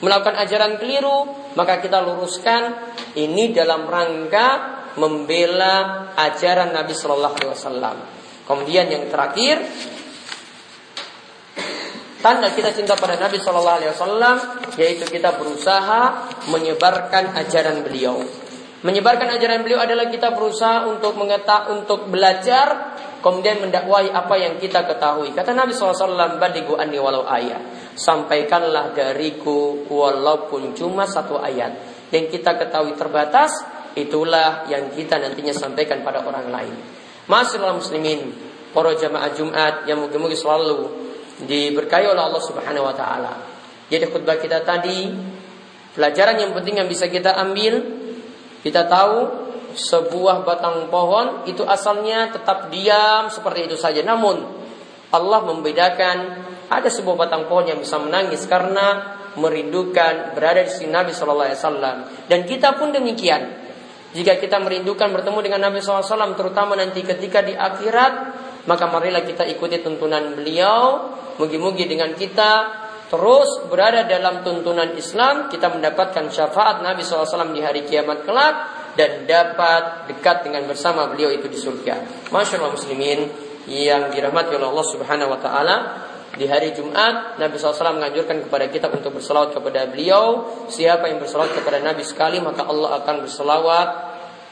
melakukan 0.00 0.38
ajaran 0.38 0.80
keliru 0.80 1.28
maka 1.56 1.76
kita 1.82 2.00
luruskan 2.00 2.94
ini 3.20 3.52
dalam 3.52 3.84
rangka 3.84 4.79
membela 5.00 6.08
ajaran 6.12 6.76
Nabi 6.76 6.92
Shallallahu 6.92 7.34
Alaihi 7.40 7.52
Wasallam. 7.56 7.96
Kemudian 8.44 8.92
yang 8.92 9.08
terakhir, 9.08 9.64
tanda 12.20 12.52
kita 12.52 12.76
cinta 12.76 12.92
pada 13.00 13.16
Nabi 13.16 13.40
Shallallahu 13.40 13.78
Alaihi 13.80 13.92
Wasallam 13.96 14.36
yaitu 14.76 15.08
kita 15.08 15.40
berusaha 15.40 16.28
menyebarkan 16.52 17.32
ajaran 17.40 17.80
beliau. 17.80 18.20
Menyebarkan 18.80 19.36
ajaran 19.36 19.60
beliau 19.60 19.80
adalah 19.80 20.08
kita 20.08 20.32
berusaha 20.32 20.88
untuk 20.88 21.12
mengetak, 21.20 21.68
untuk 21.68 22.08
belajar, 22.08 22.96
kemudian 23.20 23.60
mendakwai 23.60 24.08
apa 24.08 24.40
yang 24.40 24.56
kita 24.56 24.88
ketahui. 24.88 25.36
Kata 25.36 25.52
Nabi 25.52 25.76
SAW, 25.76 26.40
badigu 26.40 26.80
anni 26.80 26.96
walau 26.96 27.28
ayat. 27.28 27.92
Sampaikanlah 27.92 28.96
dariku 28.96 29.84
walaupun 29.84 30.72
cuma 30.72 31.04
satu 31.04 31.36
ayat. 31.36 31.76
Yang 32.08 32.40
kita 32.40 32.56
ketahui 32.56 32.96
terbatas, 32.96 33.52
itulah 33.96 34.66
yang 34.70 34.90
kita 34.94 35.18
nantinya 35.18 35.54
sampaikan 35.54 36.02
pada 36.04 36.22
orang 36.22 36.50
lain. 36.50 36.74
Masyaallah 37.30 37.78
muslimin, 37.78 38.30
para 38.74 38.94
jamaah 38.94 39.30
Jumat 39.34 39.86
yang 39.86 40.02
mungkin-mungkin 40.02 40.38
selalu 40.38 40.78
diberkahi 41.46 42.06
oleh 42.10 42.22
Allah 42.22 42.42
Subhanahu 42.42 42.86
wa 42.86 42.94
taala. 42.94 43.34
Jadi 43.90 44.06
khutbah 44.06 44.38
kita 44.38 44.62
tadi 44.62 45.10
pelajaran 45.94 46.38
yang 46.38 46.52
penting 46.54 46.78
yang 46.78 46.88
bisa 46.88 47.10
kita 47.10 47.34
ambil 47.34 47.82
kita 48.62 48.86
tahu 48.86 49.48
sebuah 49.74 50.42
batang 50.42 50.90
pohon 50.90 51.46
itu 51.46 51.62
asalnya 51.62 52.30
tetap 52.34 52.70
diam 52.70 53.30
seperti 53.30 53.70
itu 53.70 53.76
saja. 53.78 54.02
Namun 54.02 54.42
Allah 55.10 55.40
membedakan 55.42 56.16
ada 56.70 56.86
sebuah 56.86 57.26
batang 57.26 57.50
pohon 57.50 57.66
yang 57.66 57.78
bisa 57.82 57.98
menangis 57.98 58.46
karena 58.46 59.18
merindukan 59.34 60.34
berada 60.34 60.66
di 60.66 60.70
sini 60.70 60.90
Nabi 60.90 61.14
Shallallahu 61.14 61.48
Alaihi 61.50 61.60
Wasallam 61.62 61.96
dan 62.26 62.40
kita 62.46 62.78
pun 62.78 62.90
demikian. 62.94 63.59
Jika 64.10 64.42
kita 64.42 64.58
merindukan 64.58 65.06
bertemu 65.14 65.38
dengan 65.38 65.70
Nabi 65.70 65.78
SAW 65.78 66.34
terutama 66.34 66.74
nanti 66.74 67.06
ketika 67.06 67.46
di 67.46 67.54
akhirat 67.54 68.12
maka 68.66 68.90
marilah 68.90 69.22
kita 69.22 69.46
ikuti 69.46 69.78
tuntunan 69.80 70.34
beliau 70.34 71.14
mugi-mugi 71.38 71.86
dengan 71.86 72.12
kita 72.18 72.52
terus 73.06 73.66
berada 73.70 74.06
dalam 74.06 74.42
tuntunan 74.42 74.90
Islam 74.98 75.46
kita 75.46 75.70
mendapatkan 75.70 76.26
syafaat 76.26 76.82
Nabi 76.82 77.06
SAW 77.06 77.54
di 77.54 77.62
hari 77.62 77.86
kiamat 77.86 78.26
kelak 78.26 78.54
dan 78.98 79.24
dapat 79.30 80.10
dekat 80.10 80.42
dengan 80.42 80.66
bersama 80.66 81.06
beliau 81.06 81.30
itu 81.30 81.46
di 81.46 81.54
surga. 81.54 82.26
Masya 82.34 82.58
Allah 82.58 82.74
muslimin 82.74 83.20
yang 83.70 84.10
dirahmati 84.10 84.58
oleh 84.58 84.66
Allah 84.66 84.86
Subhanahu 84.90 85.30
Wa 85.38 85.40
Taala 85.40 85.76
di 86.30 86.46
hari 86.46 86.70
Jumat 86.70 87.42
Nabi 87.42 87.58
SAW 87.58 87.98
menganjurkan 87.98 88.46
kepada 88.46 88.70
kita 88.70 88.86
untuk 88.86 89.18
berselawat 89.18 89.50
kepada 89.50 89.90
beliau 89.90 90.46
Siapa 90.70 91.10
yang 91.10 91.18
berselawat 91.18 91.58
kepada 91.58 91.82
Nabi 91.82 92.06
sekali 92.06 92.38
Maka 92.38 92.70
Allah 92.70 93.02
akan 93.02 93.26
berselawat 93.26 93.88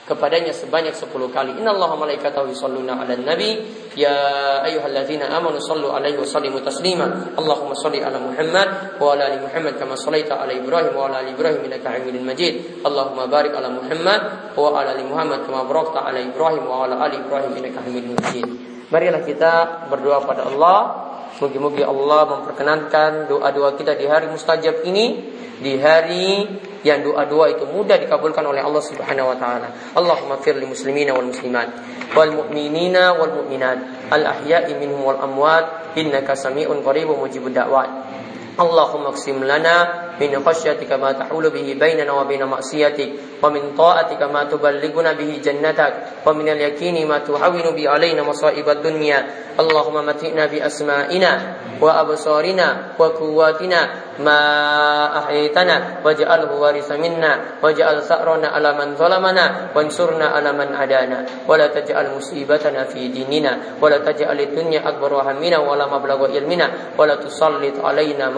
kepadanya 0.08 0.56
sebanyak 0.56 0.96
10 0.96 1.12
kali. 1.28 1.52
Innallaha 1.60 2.00
malaikatahu 2.00 2.48
yusholluna 2.48 2.96
'alan 2.96 3.28
nabi 3.28 3.60
ya 3.92 4.16
ayyuhalladzina 4.64 5.28
amanu 5.36 5.60
sallu 5.60 5.92
'alaihi 5.92 6.16
wa 6.16 6.24
sallimu 6.24 6.64
taslima. 6.64 7.36
Allahumma 7.36 7.76
shalli 7.76 8.00
'ala 8.00 8.16
Muhammad 8.16 8.96
wa 8.96 9.12
'ala 9.12 9.28
ali 9.28 9.44
Muhammad 9.44 9.76
kama 9.76 10.00
shallaita 10.00 10.40
'ala 10.40 10.56
Ibrahim 10.56 10.96
wa 10.96 11.12
'ala 11.12 11.20
ali 11.20 11.36
Ibrahim 11.36 11.60
innaka 11.68 11.92
Hamidum 11.92 12.24
Majid. 12.24 12.80
Allahumma 12.80 13.28
barik 13.28 13.52
'ala 13.52 13.68
Muhammad 13.68 14.20
wa 14.56 14.68
'ala 14.72 14.96
ali 14.96 15.04
Muhammad 15.04 15.44
kama 15.44 15.68
barakta 15.68 16.00
'ala 16.00 16.18
Ibrahim 16.24 16.64
wa 16.64 16.88
'ala 16.88 17.04
ali 17.04 17.20
Ibrahim 17.20 17.52
innaka 17.52 17.84
Hamidum 17.84 18.16
Majid. 18.16 18.46
Marilah 18.88 19.20
kita 19.20 19.52
berdoa 19.92 20.24
pada 20.24 20.48
Allah 20.48 21.07
Mugi-mugi 21.38 21.86
Allah 21.86 22.26
memperkenankan 22.26 23.30
doa-doa 23.30 23.78
kita 23.78 23.94
di 23.94 24.10
hari 24.10 24.26
mustajab 24.26 24.82
ini 24.82 25.38
di 25.58 25.78
hari 25.78 26.46
yang 26.82 27.02
doa-doa 27.02 27.54
itu 27.54 27.62
mudah 27.66 27.98
dikabulkan 27.98 28.42
oleh 28.46 28.62
Allah 28.62 28.82
Subhanahu 28.82 29.34
wa 29.34 29.36
taala. 29.38 29.70
Allahumma 29.94 30.42
fir 30.42 30.58
lil 30.58 30.70
muslimina 30.70 31.14
wal 31.14 31.30
muslimat 31.30 31.70
wal 32.14 32.30
mu'minina 32.42 33.14
wal 33.18 33.42
mu'minat 33.42 34.10
al 34.10 34.22
ahya'i 34.34 34.74
minhum 34.78 35.02
wal 35.02 35.18
amwat 35.18 35.94
innaka 35.98 36.34
sami'un 36.34 36.82
qaribun 36.82 37.22
mujibud 37.22 37.54
da'wat. 37.54 37.90
Allahumma 38.58 39.14
qsim 39.14 39.38
lana 39.38 40.10
min 40.18 40.34
khasyatika 40.34 40.98
ma 40.98 41.14
tahulu 41.14 41.54
bihi 41.54 41.78
bainana 41.78 42.18
wa 42.18 42.26
bain 42.26 42.42
ma'siyatik 43.38 43.42
wa 43.42 43.50
min 43.50 43.74
ta'atika 43.74 44.26
ma 44.26 44.42
tuballighuna 44.50 45.14
bihi 45.14 45.38
jannatak 45.40 46.24
wa 46.26 46.34
min 46.34 46.50
al-yaqini 46.50 47.06
ma 47.06 47.22
tuhawwinu 47.22 47.74
bi 47.74 47.86
alaina 47.86 48.26
masa'ib 48.26 48.66
ad-dunya. 48.66 49.46
Allahumma 49.58 50.06
matina 50.06 50.46
bi 50.46 50.62
asma'ina 50.62 51.30
wa 51.82 51.98
absarina 51.98 52.94
wa 52.94 53.10
quwwatina 53.10 53.78
ma 54.22 54.38
ahyaytana 55.22 56.02
waj'alhu 56.02 56.62
warisa 56.62 56.94
minna 56.94 57.58
waj'al 57.62 58.02
sa'rana 58.02 58.54
ala 58.54 58.74
man 58.74 58.94
zalamana 58.94 59.74
wansurna 59.74 60.34
ala 60.34 60.54
man 60.54 60.74
adana. 60.74 61.26
Wa 61.46 61.58
la 61.58 61.70
taj'al 61.70 62.14
musibatana 62.14 62.86
fi 62.86 63.10
dinina 63.10 63.78
wa 63.82 63.90
la 63.90 63.98
taj'al 63.98 64.38
ad-dunya 64.38 64.82
akbar 64.82 65.26
hammina 65.26 65.58
wa 65.58 65.74
la 65.74 65.90
mablagha 65.90 66.30
ilmina 66.38 66.94
wa 66.94 67.02
la 67.06 67.18
tusallit 67.18 67.78
alaina 67.82 68.30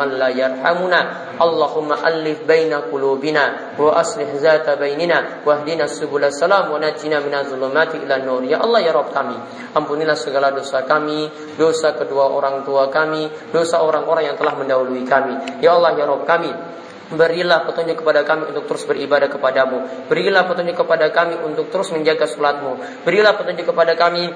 bainina 4.90 5.46
wahdina 5.46 5.86
subul 5.86 6.26
salam 6.34 6.74
wa 6.74 6.78
najina 6.82 7.22
minaz 7.22 7.46
zulumati 7.46 8.02
ila 8.02 8.18
nur. 8.18 8.42
Ya 8.42 8.58
Allah 8.58 8.82
ya 8.82 8.90
Rabb 8.90 9.14
kami, 9.14 9.38
ampunilah 9.78 10.18
segala 10.18 10.50
dosa 10.50 10.82
kami, 10.82 11.30
dosa 11.54 11.94
kedua 11.94 12.26
orang 12.34 12.66
tua 12.66 12.90
kami, 12.90 13.30
dosa 13.54 13.78
orang-orang 13.78 14.34
yang 14.34 14.36
telah 14.36 14.58
mendahului 14.58 15.06
kami. 15.06 15.62
Ya 15.62 15.78
Allah 15.78 15.94
ya 15.94 16.10
Rabb 16.10 16.26
kami, 16.26 16.50
Berilah 17.10 17.66
petunjuk 17.66 18.06
kepada 18.06 18.22
kami 18.22 18.54
untuk 18.54 18.70
terus 18.70 18.86
beribadah 18.86 19.26
kepadamu 19.26 20.06
Berilah 20.06 20.46
petunjuk 20.46 20.78
kepada 20.78 21.10
kami 21.10 21.42
untuk 21.42 21.66
terus 21.66 21.90
menjaga 21.90 22.22
sholatmu 22.30 23.02
Berilah 23.02 23.34
petunjuk 23.34 23.74
kepada 23.74 23.98
kami 23.98 24.30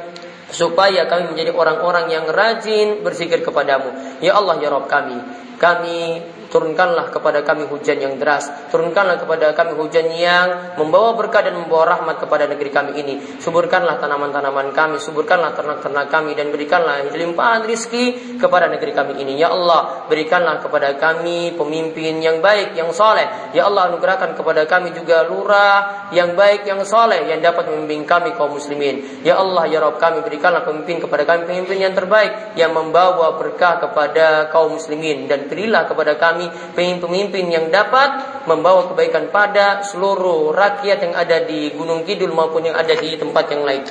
supaya 0.50 1.06
kami 1.06 1.32
menjadi 1.32 1.54
orang-orang 1.54 2.10
yang 2.10 2.26
rajin 2.28 3.00
berzikir 3.00 3.40
kepadamu. 3.40 4.20
Ya 4.20 4.36
Allah 4.36 4.60
ya 4.60 4.68
Rob 4.68 4.86
kami, 4.86 5.16
kami 5.56 6.20
turunkanlah 6.54 7.10
kepada 7.10 7.42
kami 7.42 7.66
hujan 7.66 7.98
yang 7.98 8.14
deras, 8.14 8.46
turunkanlah 8.70 9.18
kepada 9.18 9.50
kami 9.58 9.74
hujan 9.74 10.06
yang 10.14 10.78
membawa 10.78 11.18
berkah 11.18 11.42
dan 11.42 11.58
membawa 11.58 11.98
rahmat 11.98 12.22
kepada 12.22 12.46
negeri 12.46 12.70
kami 12.70 12.92
ini. 13.02 13.14
Suburkanlah 13.42 13.98
tanaman-tanaman 13.98 14.70
kami, 14.70 15.02
suburkanlah 15.02 15.50
ternak-ternak 15.58 16.06
kami 16.14 16.38
dan 16.38 16.54
berikanlah 16.54 17.10
limpahan 17.10 17.66
rizki 17.66 18.38
kepada 18.38 18.70
negeri 18.70 18.94
kami 18.94 19.18
ini. 19.18 19.34
Ya 19.34 19.50
Allah, 19.50 20.06
berikanlah 20.06 20.62
kepada 20.62 20.94
kami 20.94 21.58
pemimpin 21.58 22.22
yang 22.22 22.38
baik, 22.38 22.78
yang 22.78 22.94
soleh. 22.94 23.50
Ya 23.50 23.66
Allah, 23.66 23.90
anugerahkan 23.90 24.38
kepada 24.38 24.62
kami 24.70 24.94
juga 24.94 25.26
lurah 25.26 26.06
yang 26.14 26.38
baik, 26.38 26.70
yang 26.70 26.86
soleh, 26.86 27.26
yang 27.26 27.42
dapat 27.42 27.66
membimbing 27.66 28.06
kami 28.06 28.30
kaum 28.38 28.54
muslimin. 28.54 29.26
Ya 29.26 29.42
Allah, 29.42 29.66
ya 29.66 29.82
Rabb 29.82 29.98
kami 29.98 30.22
berikanlah 30.22 30.62
pemimpin 30.62 31.02
kepada 31.02 31.26
kami 31.26 31.50
pemimpin 31.50 31.82
yang 31.82 31.98
terbaik 31.98 32.54
yang 32.54 32.70
membawa 32.70 33.34
berkah 33.34 33.82
kepada 33.82 34.46
kaum 34.54 34.78
muslimin 34.78 35.26
dan 35.26 35.50
berilah 35.50 35.88
kepada 35.90 36.14
kami 36.14 36.43
kami 36.44 36.72
pemimpin-pemimpin 36.74 37.44
yang 37.48 37.66
dapat 37.72 38.44
membawa 38.44 38.90
kebaikan 38.92 39.32
pada 39.32 39.80
seluruh 39.80 40.52
rakyat 40.52 40.98
yang 41.00 41.14
ada 41.16 41.44
di 41.46 41.72
Gunung 41.72 42.04
Kidul 42.04 42.34
maupun 42.34 42.68
yang 42.68 42.76
ada 42.76 42.92
di 42.92 43.16
tempat 43.16 43.48
yang 43.48 43.64
lain. 43.64 43.84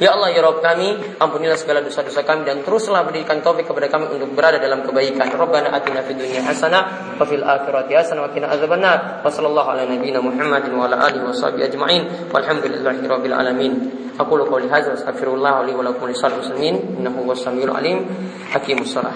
Ya 0.00 0.16
Allah 0.16 0.32
ya 0.32 0.40
Rabb 0.40 0.64
kami, 0.64 0.96
ampunilah 1.20 1.60
segala 1.60 1.84
dosa-dosa 1.84 2.24
kami 2.24 2.48
dan 2.48 2.64
teruslah 2.64 3.04
berikan 3.04 3.44
taufik 3.44 3.68
kepada 3.68 3.84
kami 3.92 4.08
untuk 4.08 4.32
berada 4.32 4.56
dalam 4.56 4.80
kebaikan. 4.80 5.28
Rabbana 5.28 5.76
atina 5.76 6.00
fid 6.00 6.16
dunya 6.16 6.40
hasanah 6.40 7.16
wa 7.20 7.24
fil 7.28 7.44
akhirati 7.44 7.92
hasanah 7.92 8.24
wa 8.24 8.30
qina 8.32 8.48
adzabannar. 8.48 9.20
Wa 9.20 9.28
sallallahu 9.28 9.68
ala 9.76 9.84
nabiyyina 9.84 10.24
Muhammadin 10.24 10.72
wa 10.72 10.88
ala 10.88 11.04
alihi 11.04 11.20
wa 11.20 11.36
sahbihi 11.36 11.68
ajma'in. 11.68 12.02
Walhamdulillahi 12.32 13.04
rabbil 13.04 13.36
alamin. 13.36 13.72
Aqulu 14.16 14.48
qawli 14.48 14.72
hadza 14.72 14.96
wa 14.96 14.96
astaghfirullah 14.96 15.68
li 15.68 15.72
wa 15.76 15.84
lakum 15.84 16.08
wa 16.08 16.12
lisal 16.16 16.32
muslimin 16.32 16.96
innahu 16.96 17.28
huwas 17.28 17.44
samiul 17.44 17.76
alim. 17.76 18.08
Hakimus 18.56 18.96
salah. 18.96 19.12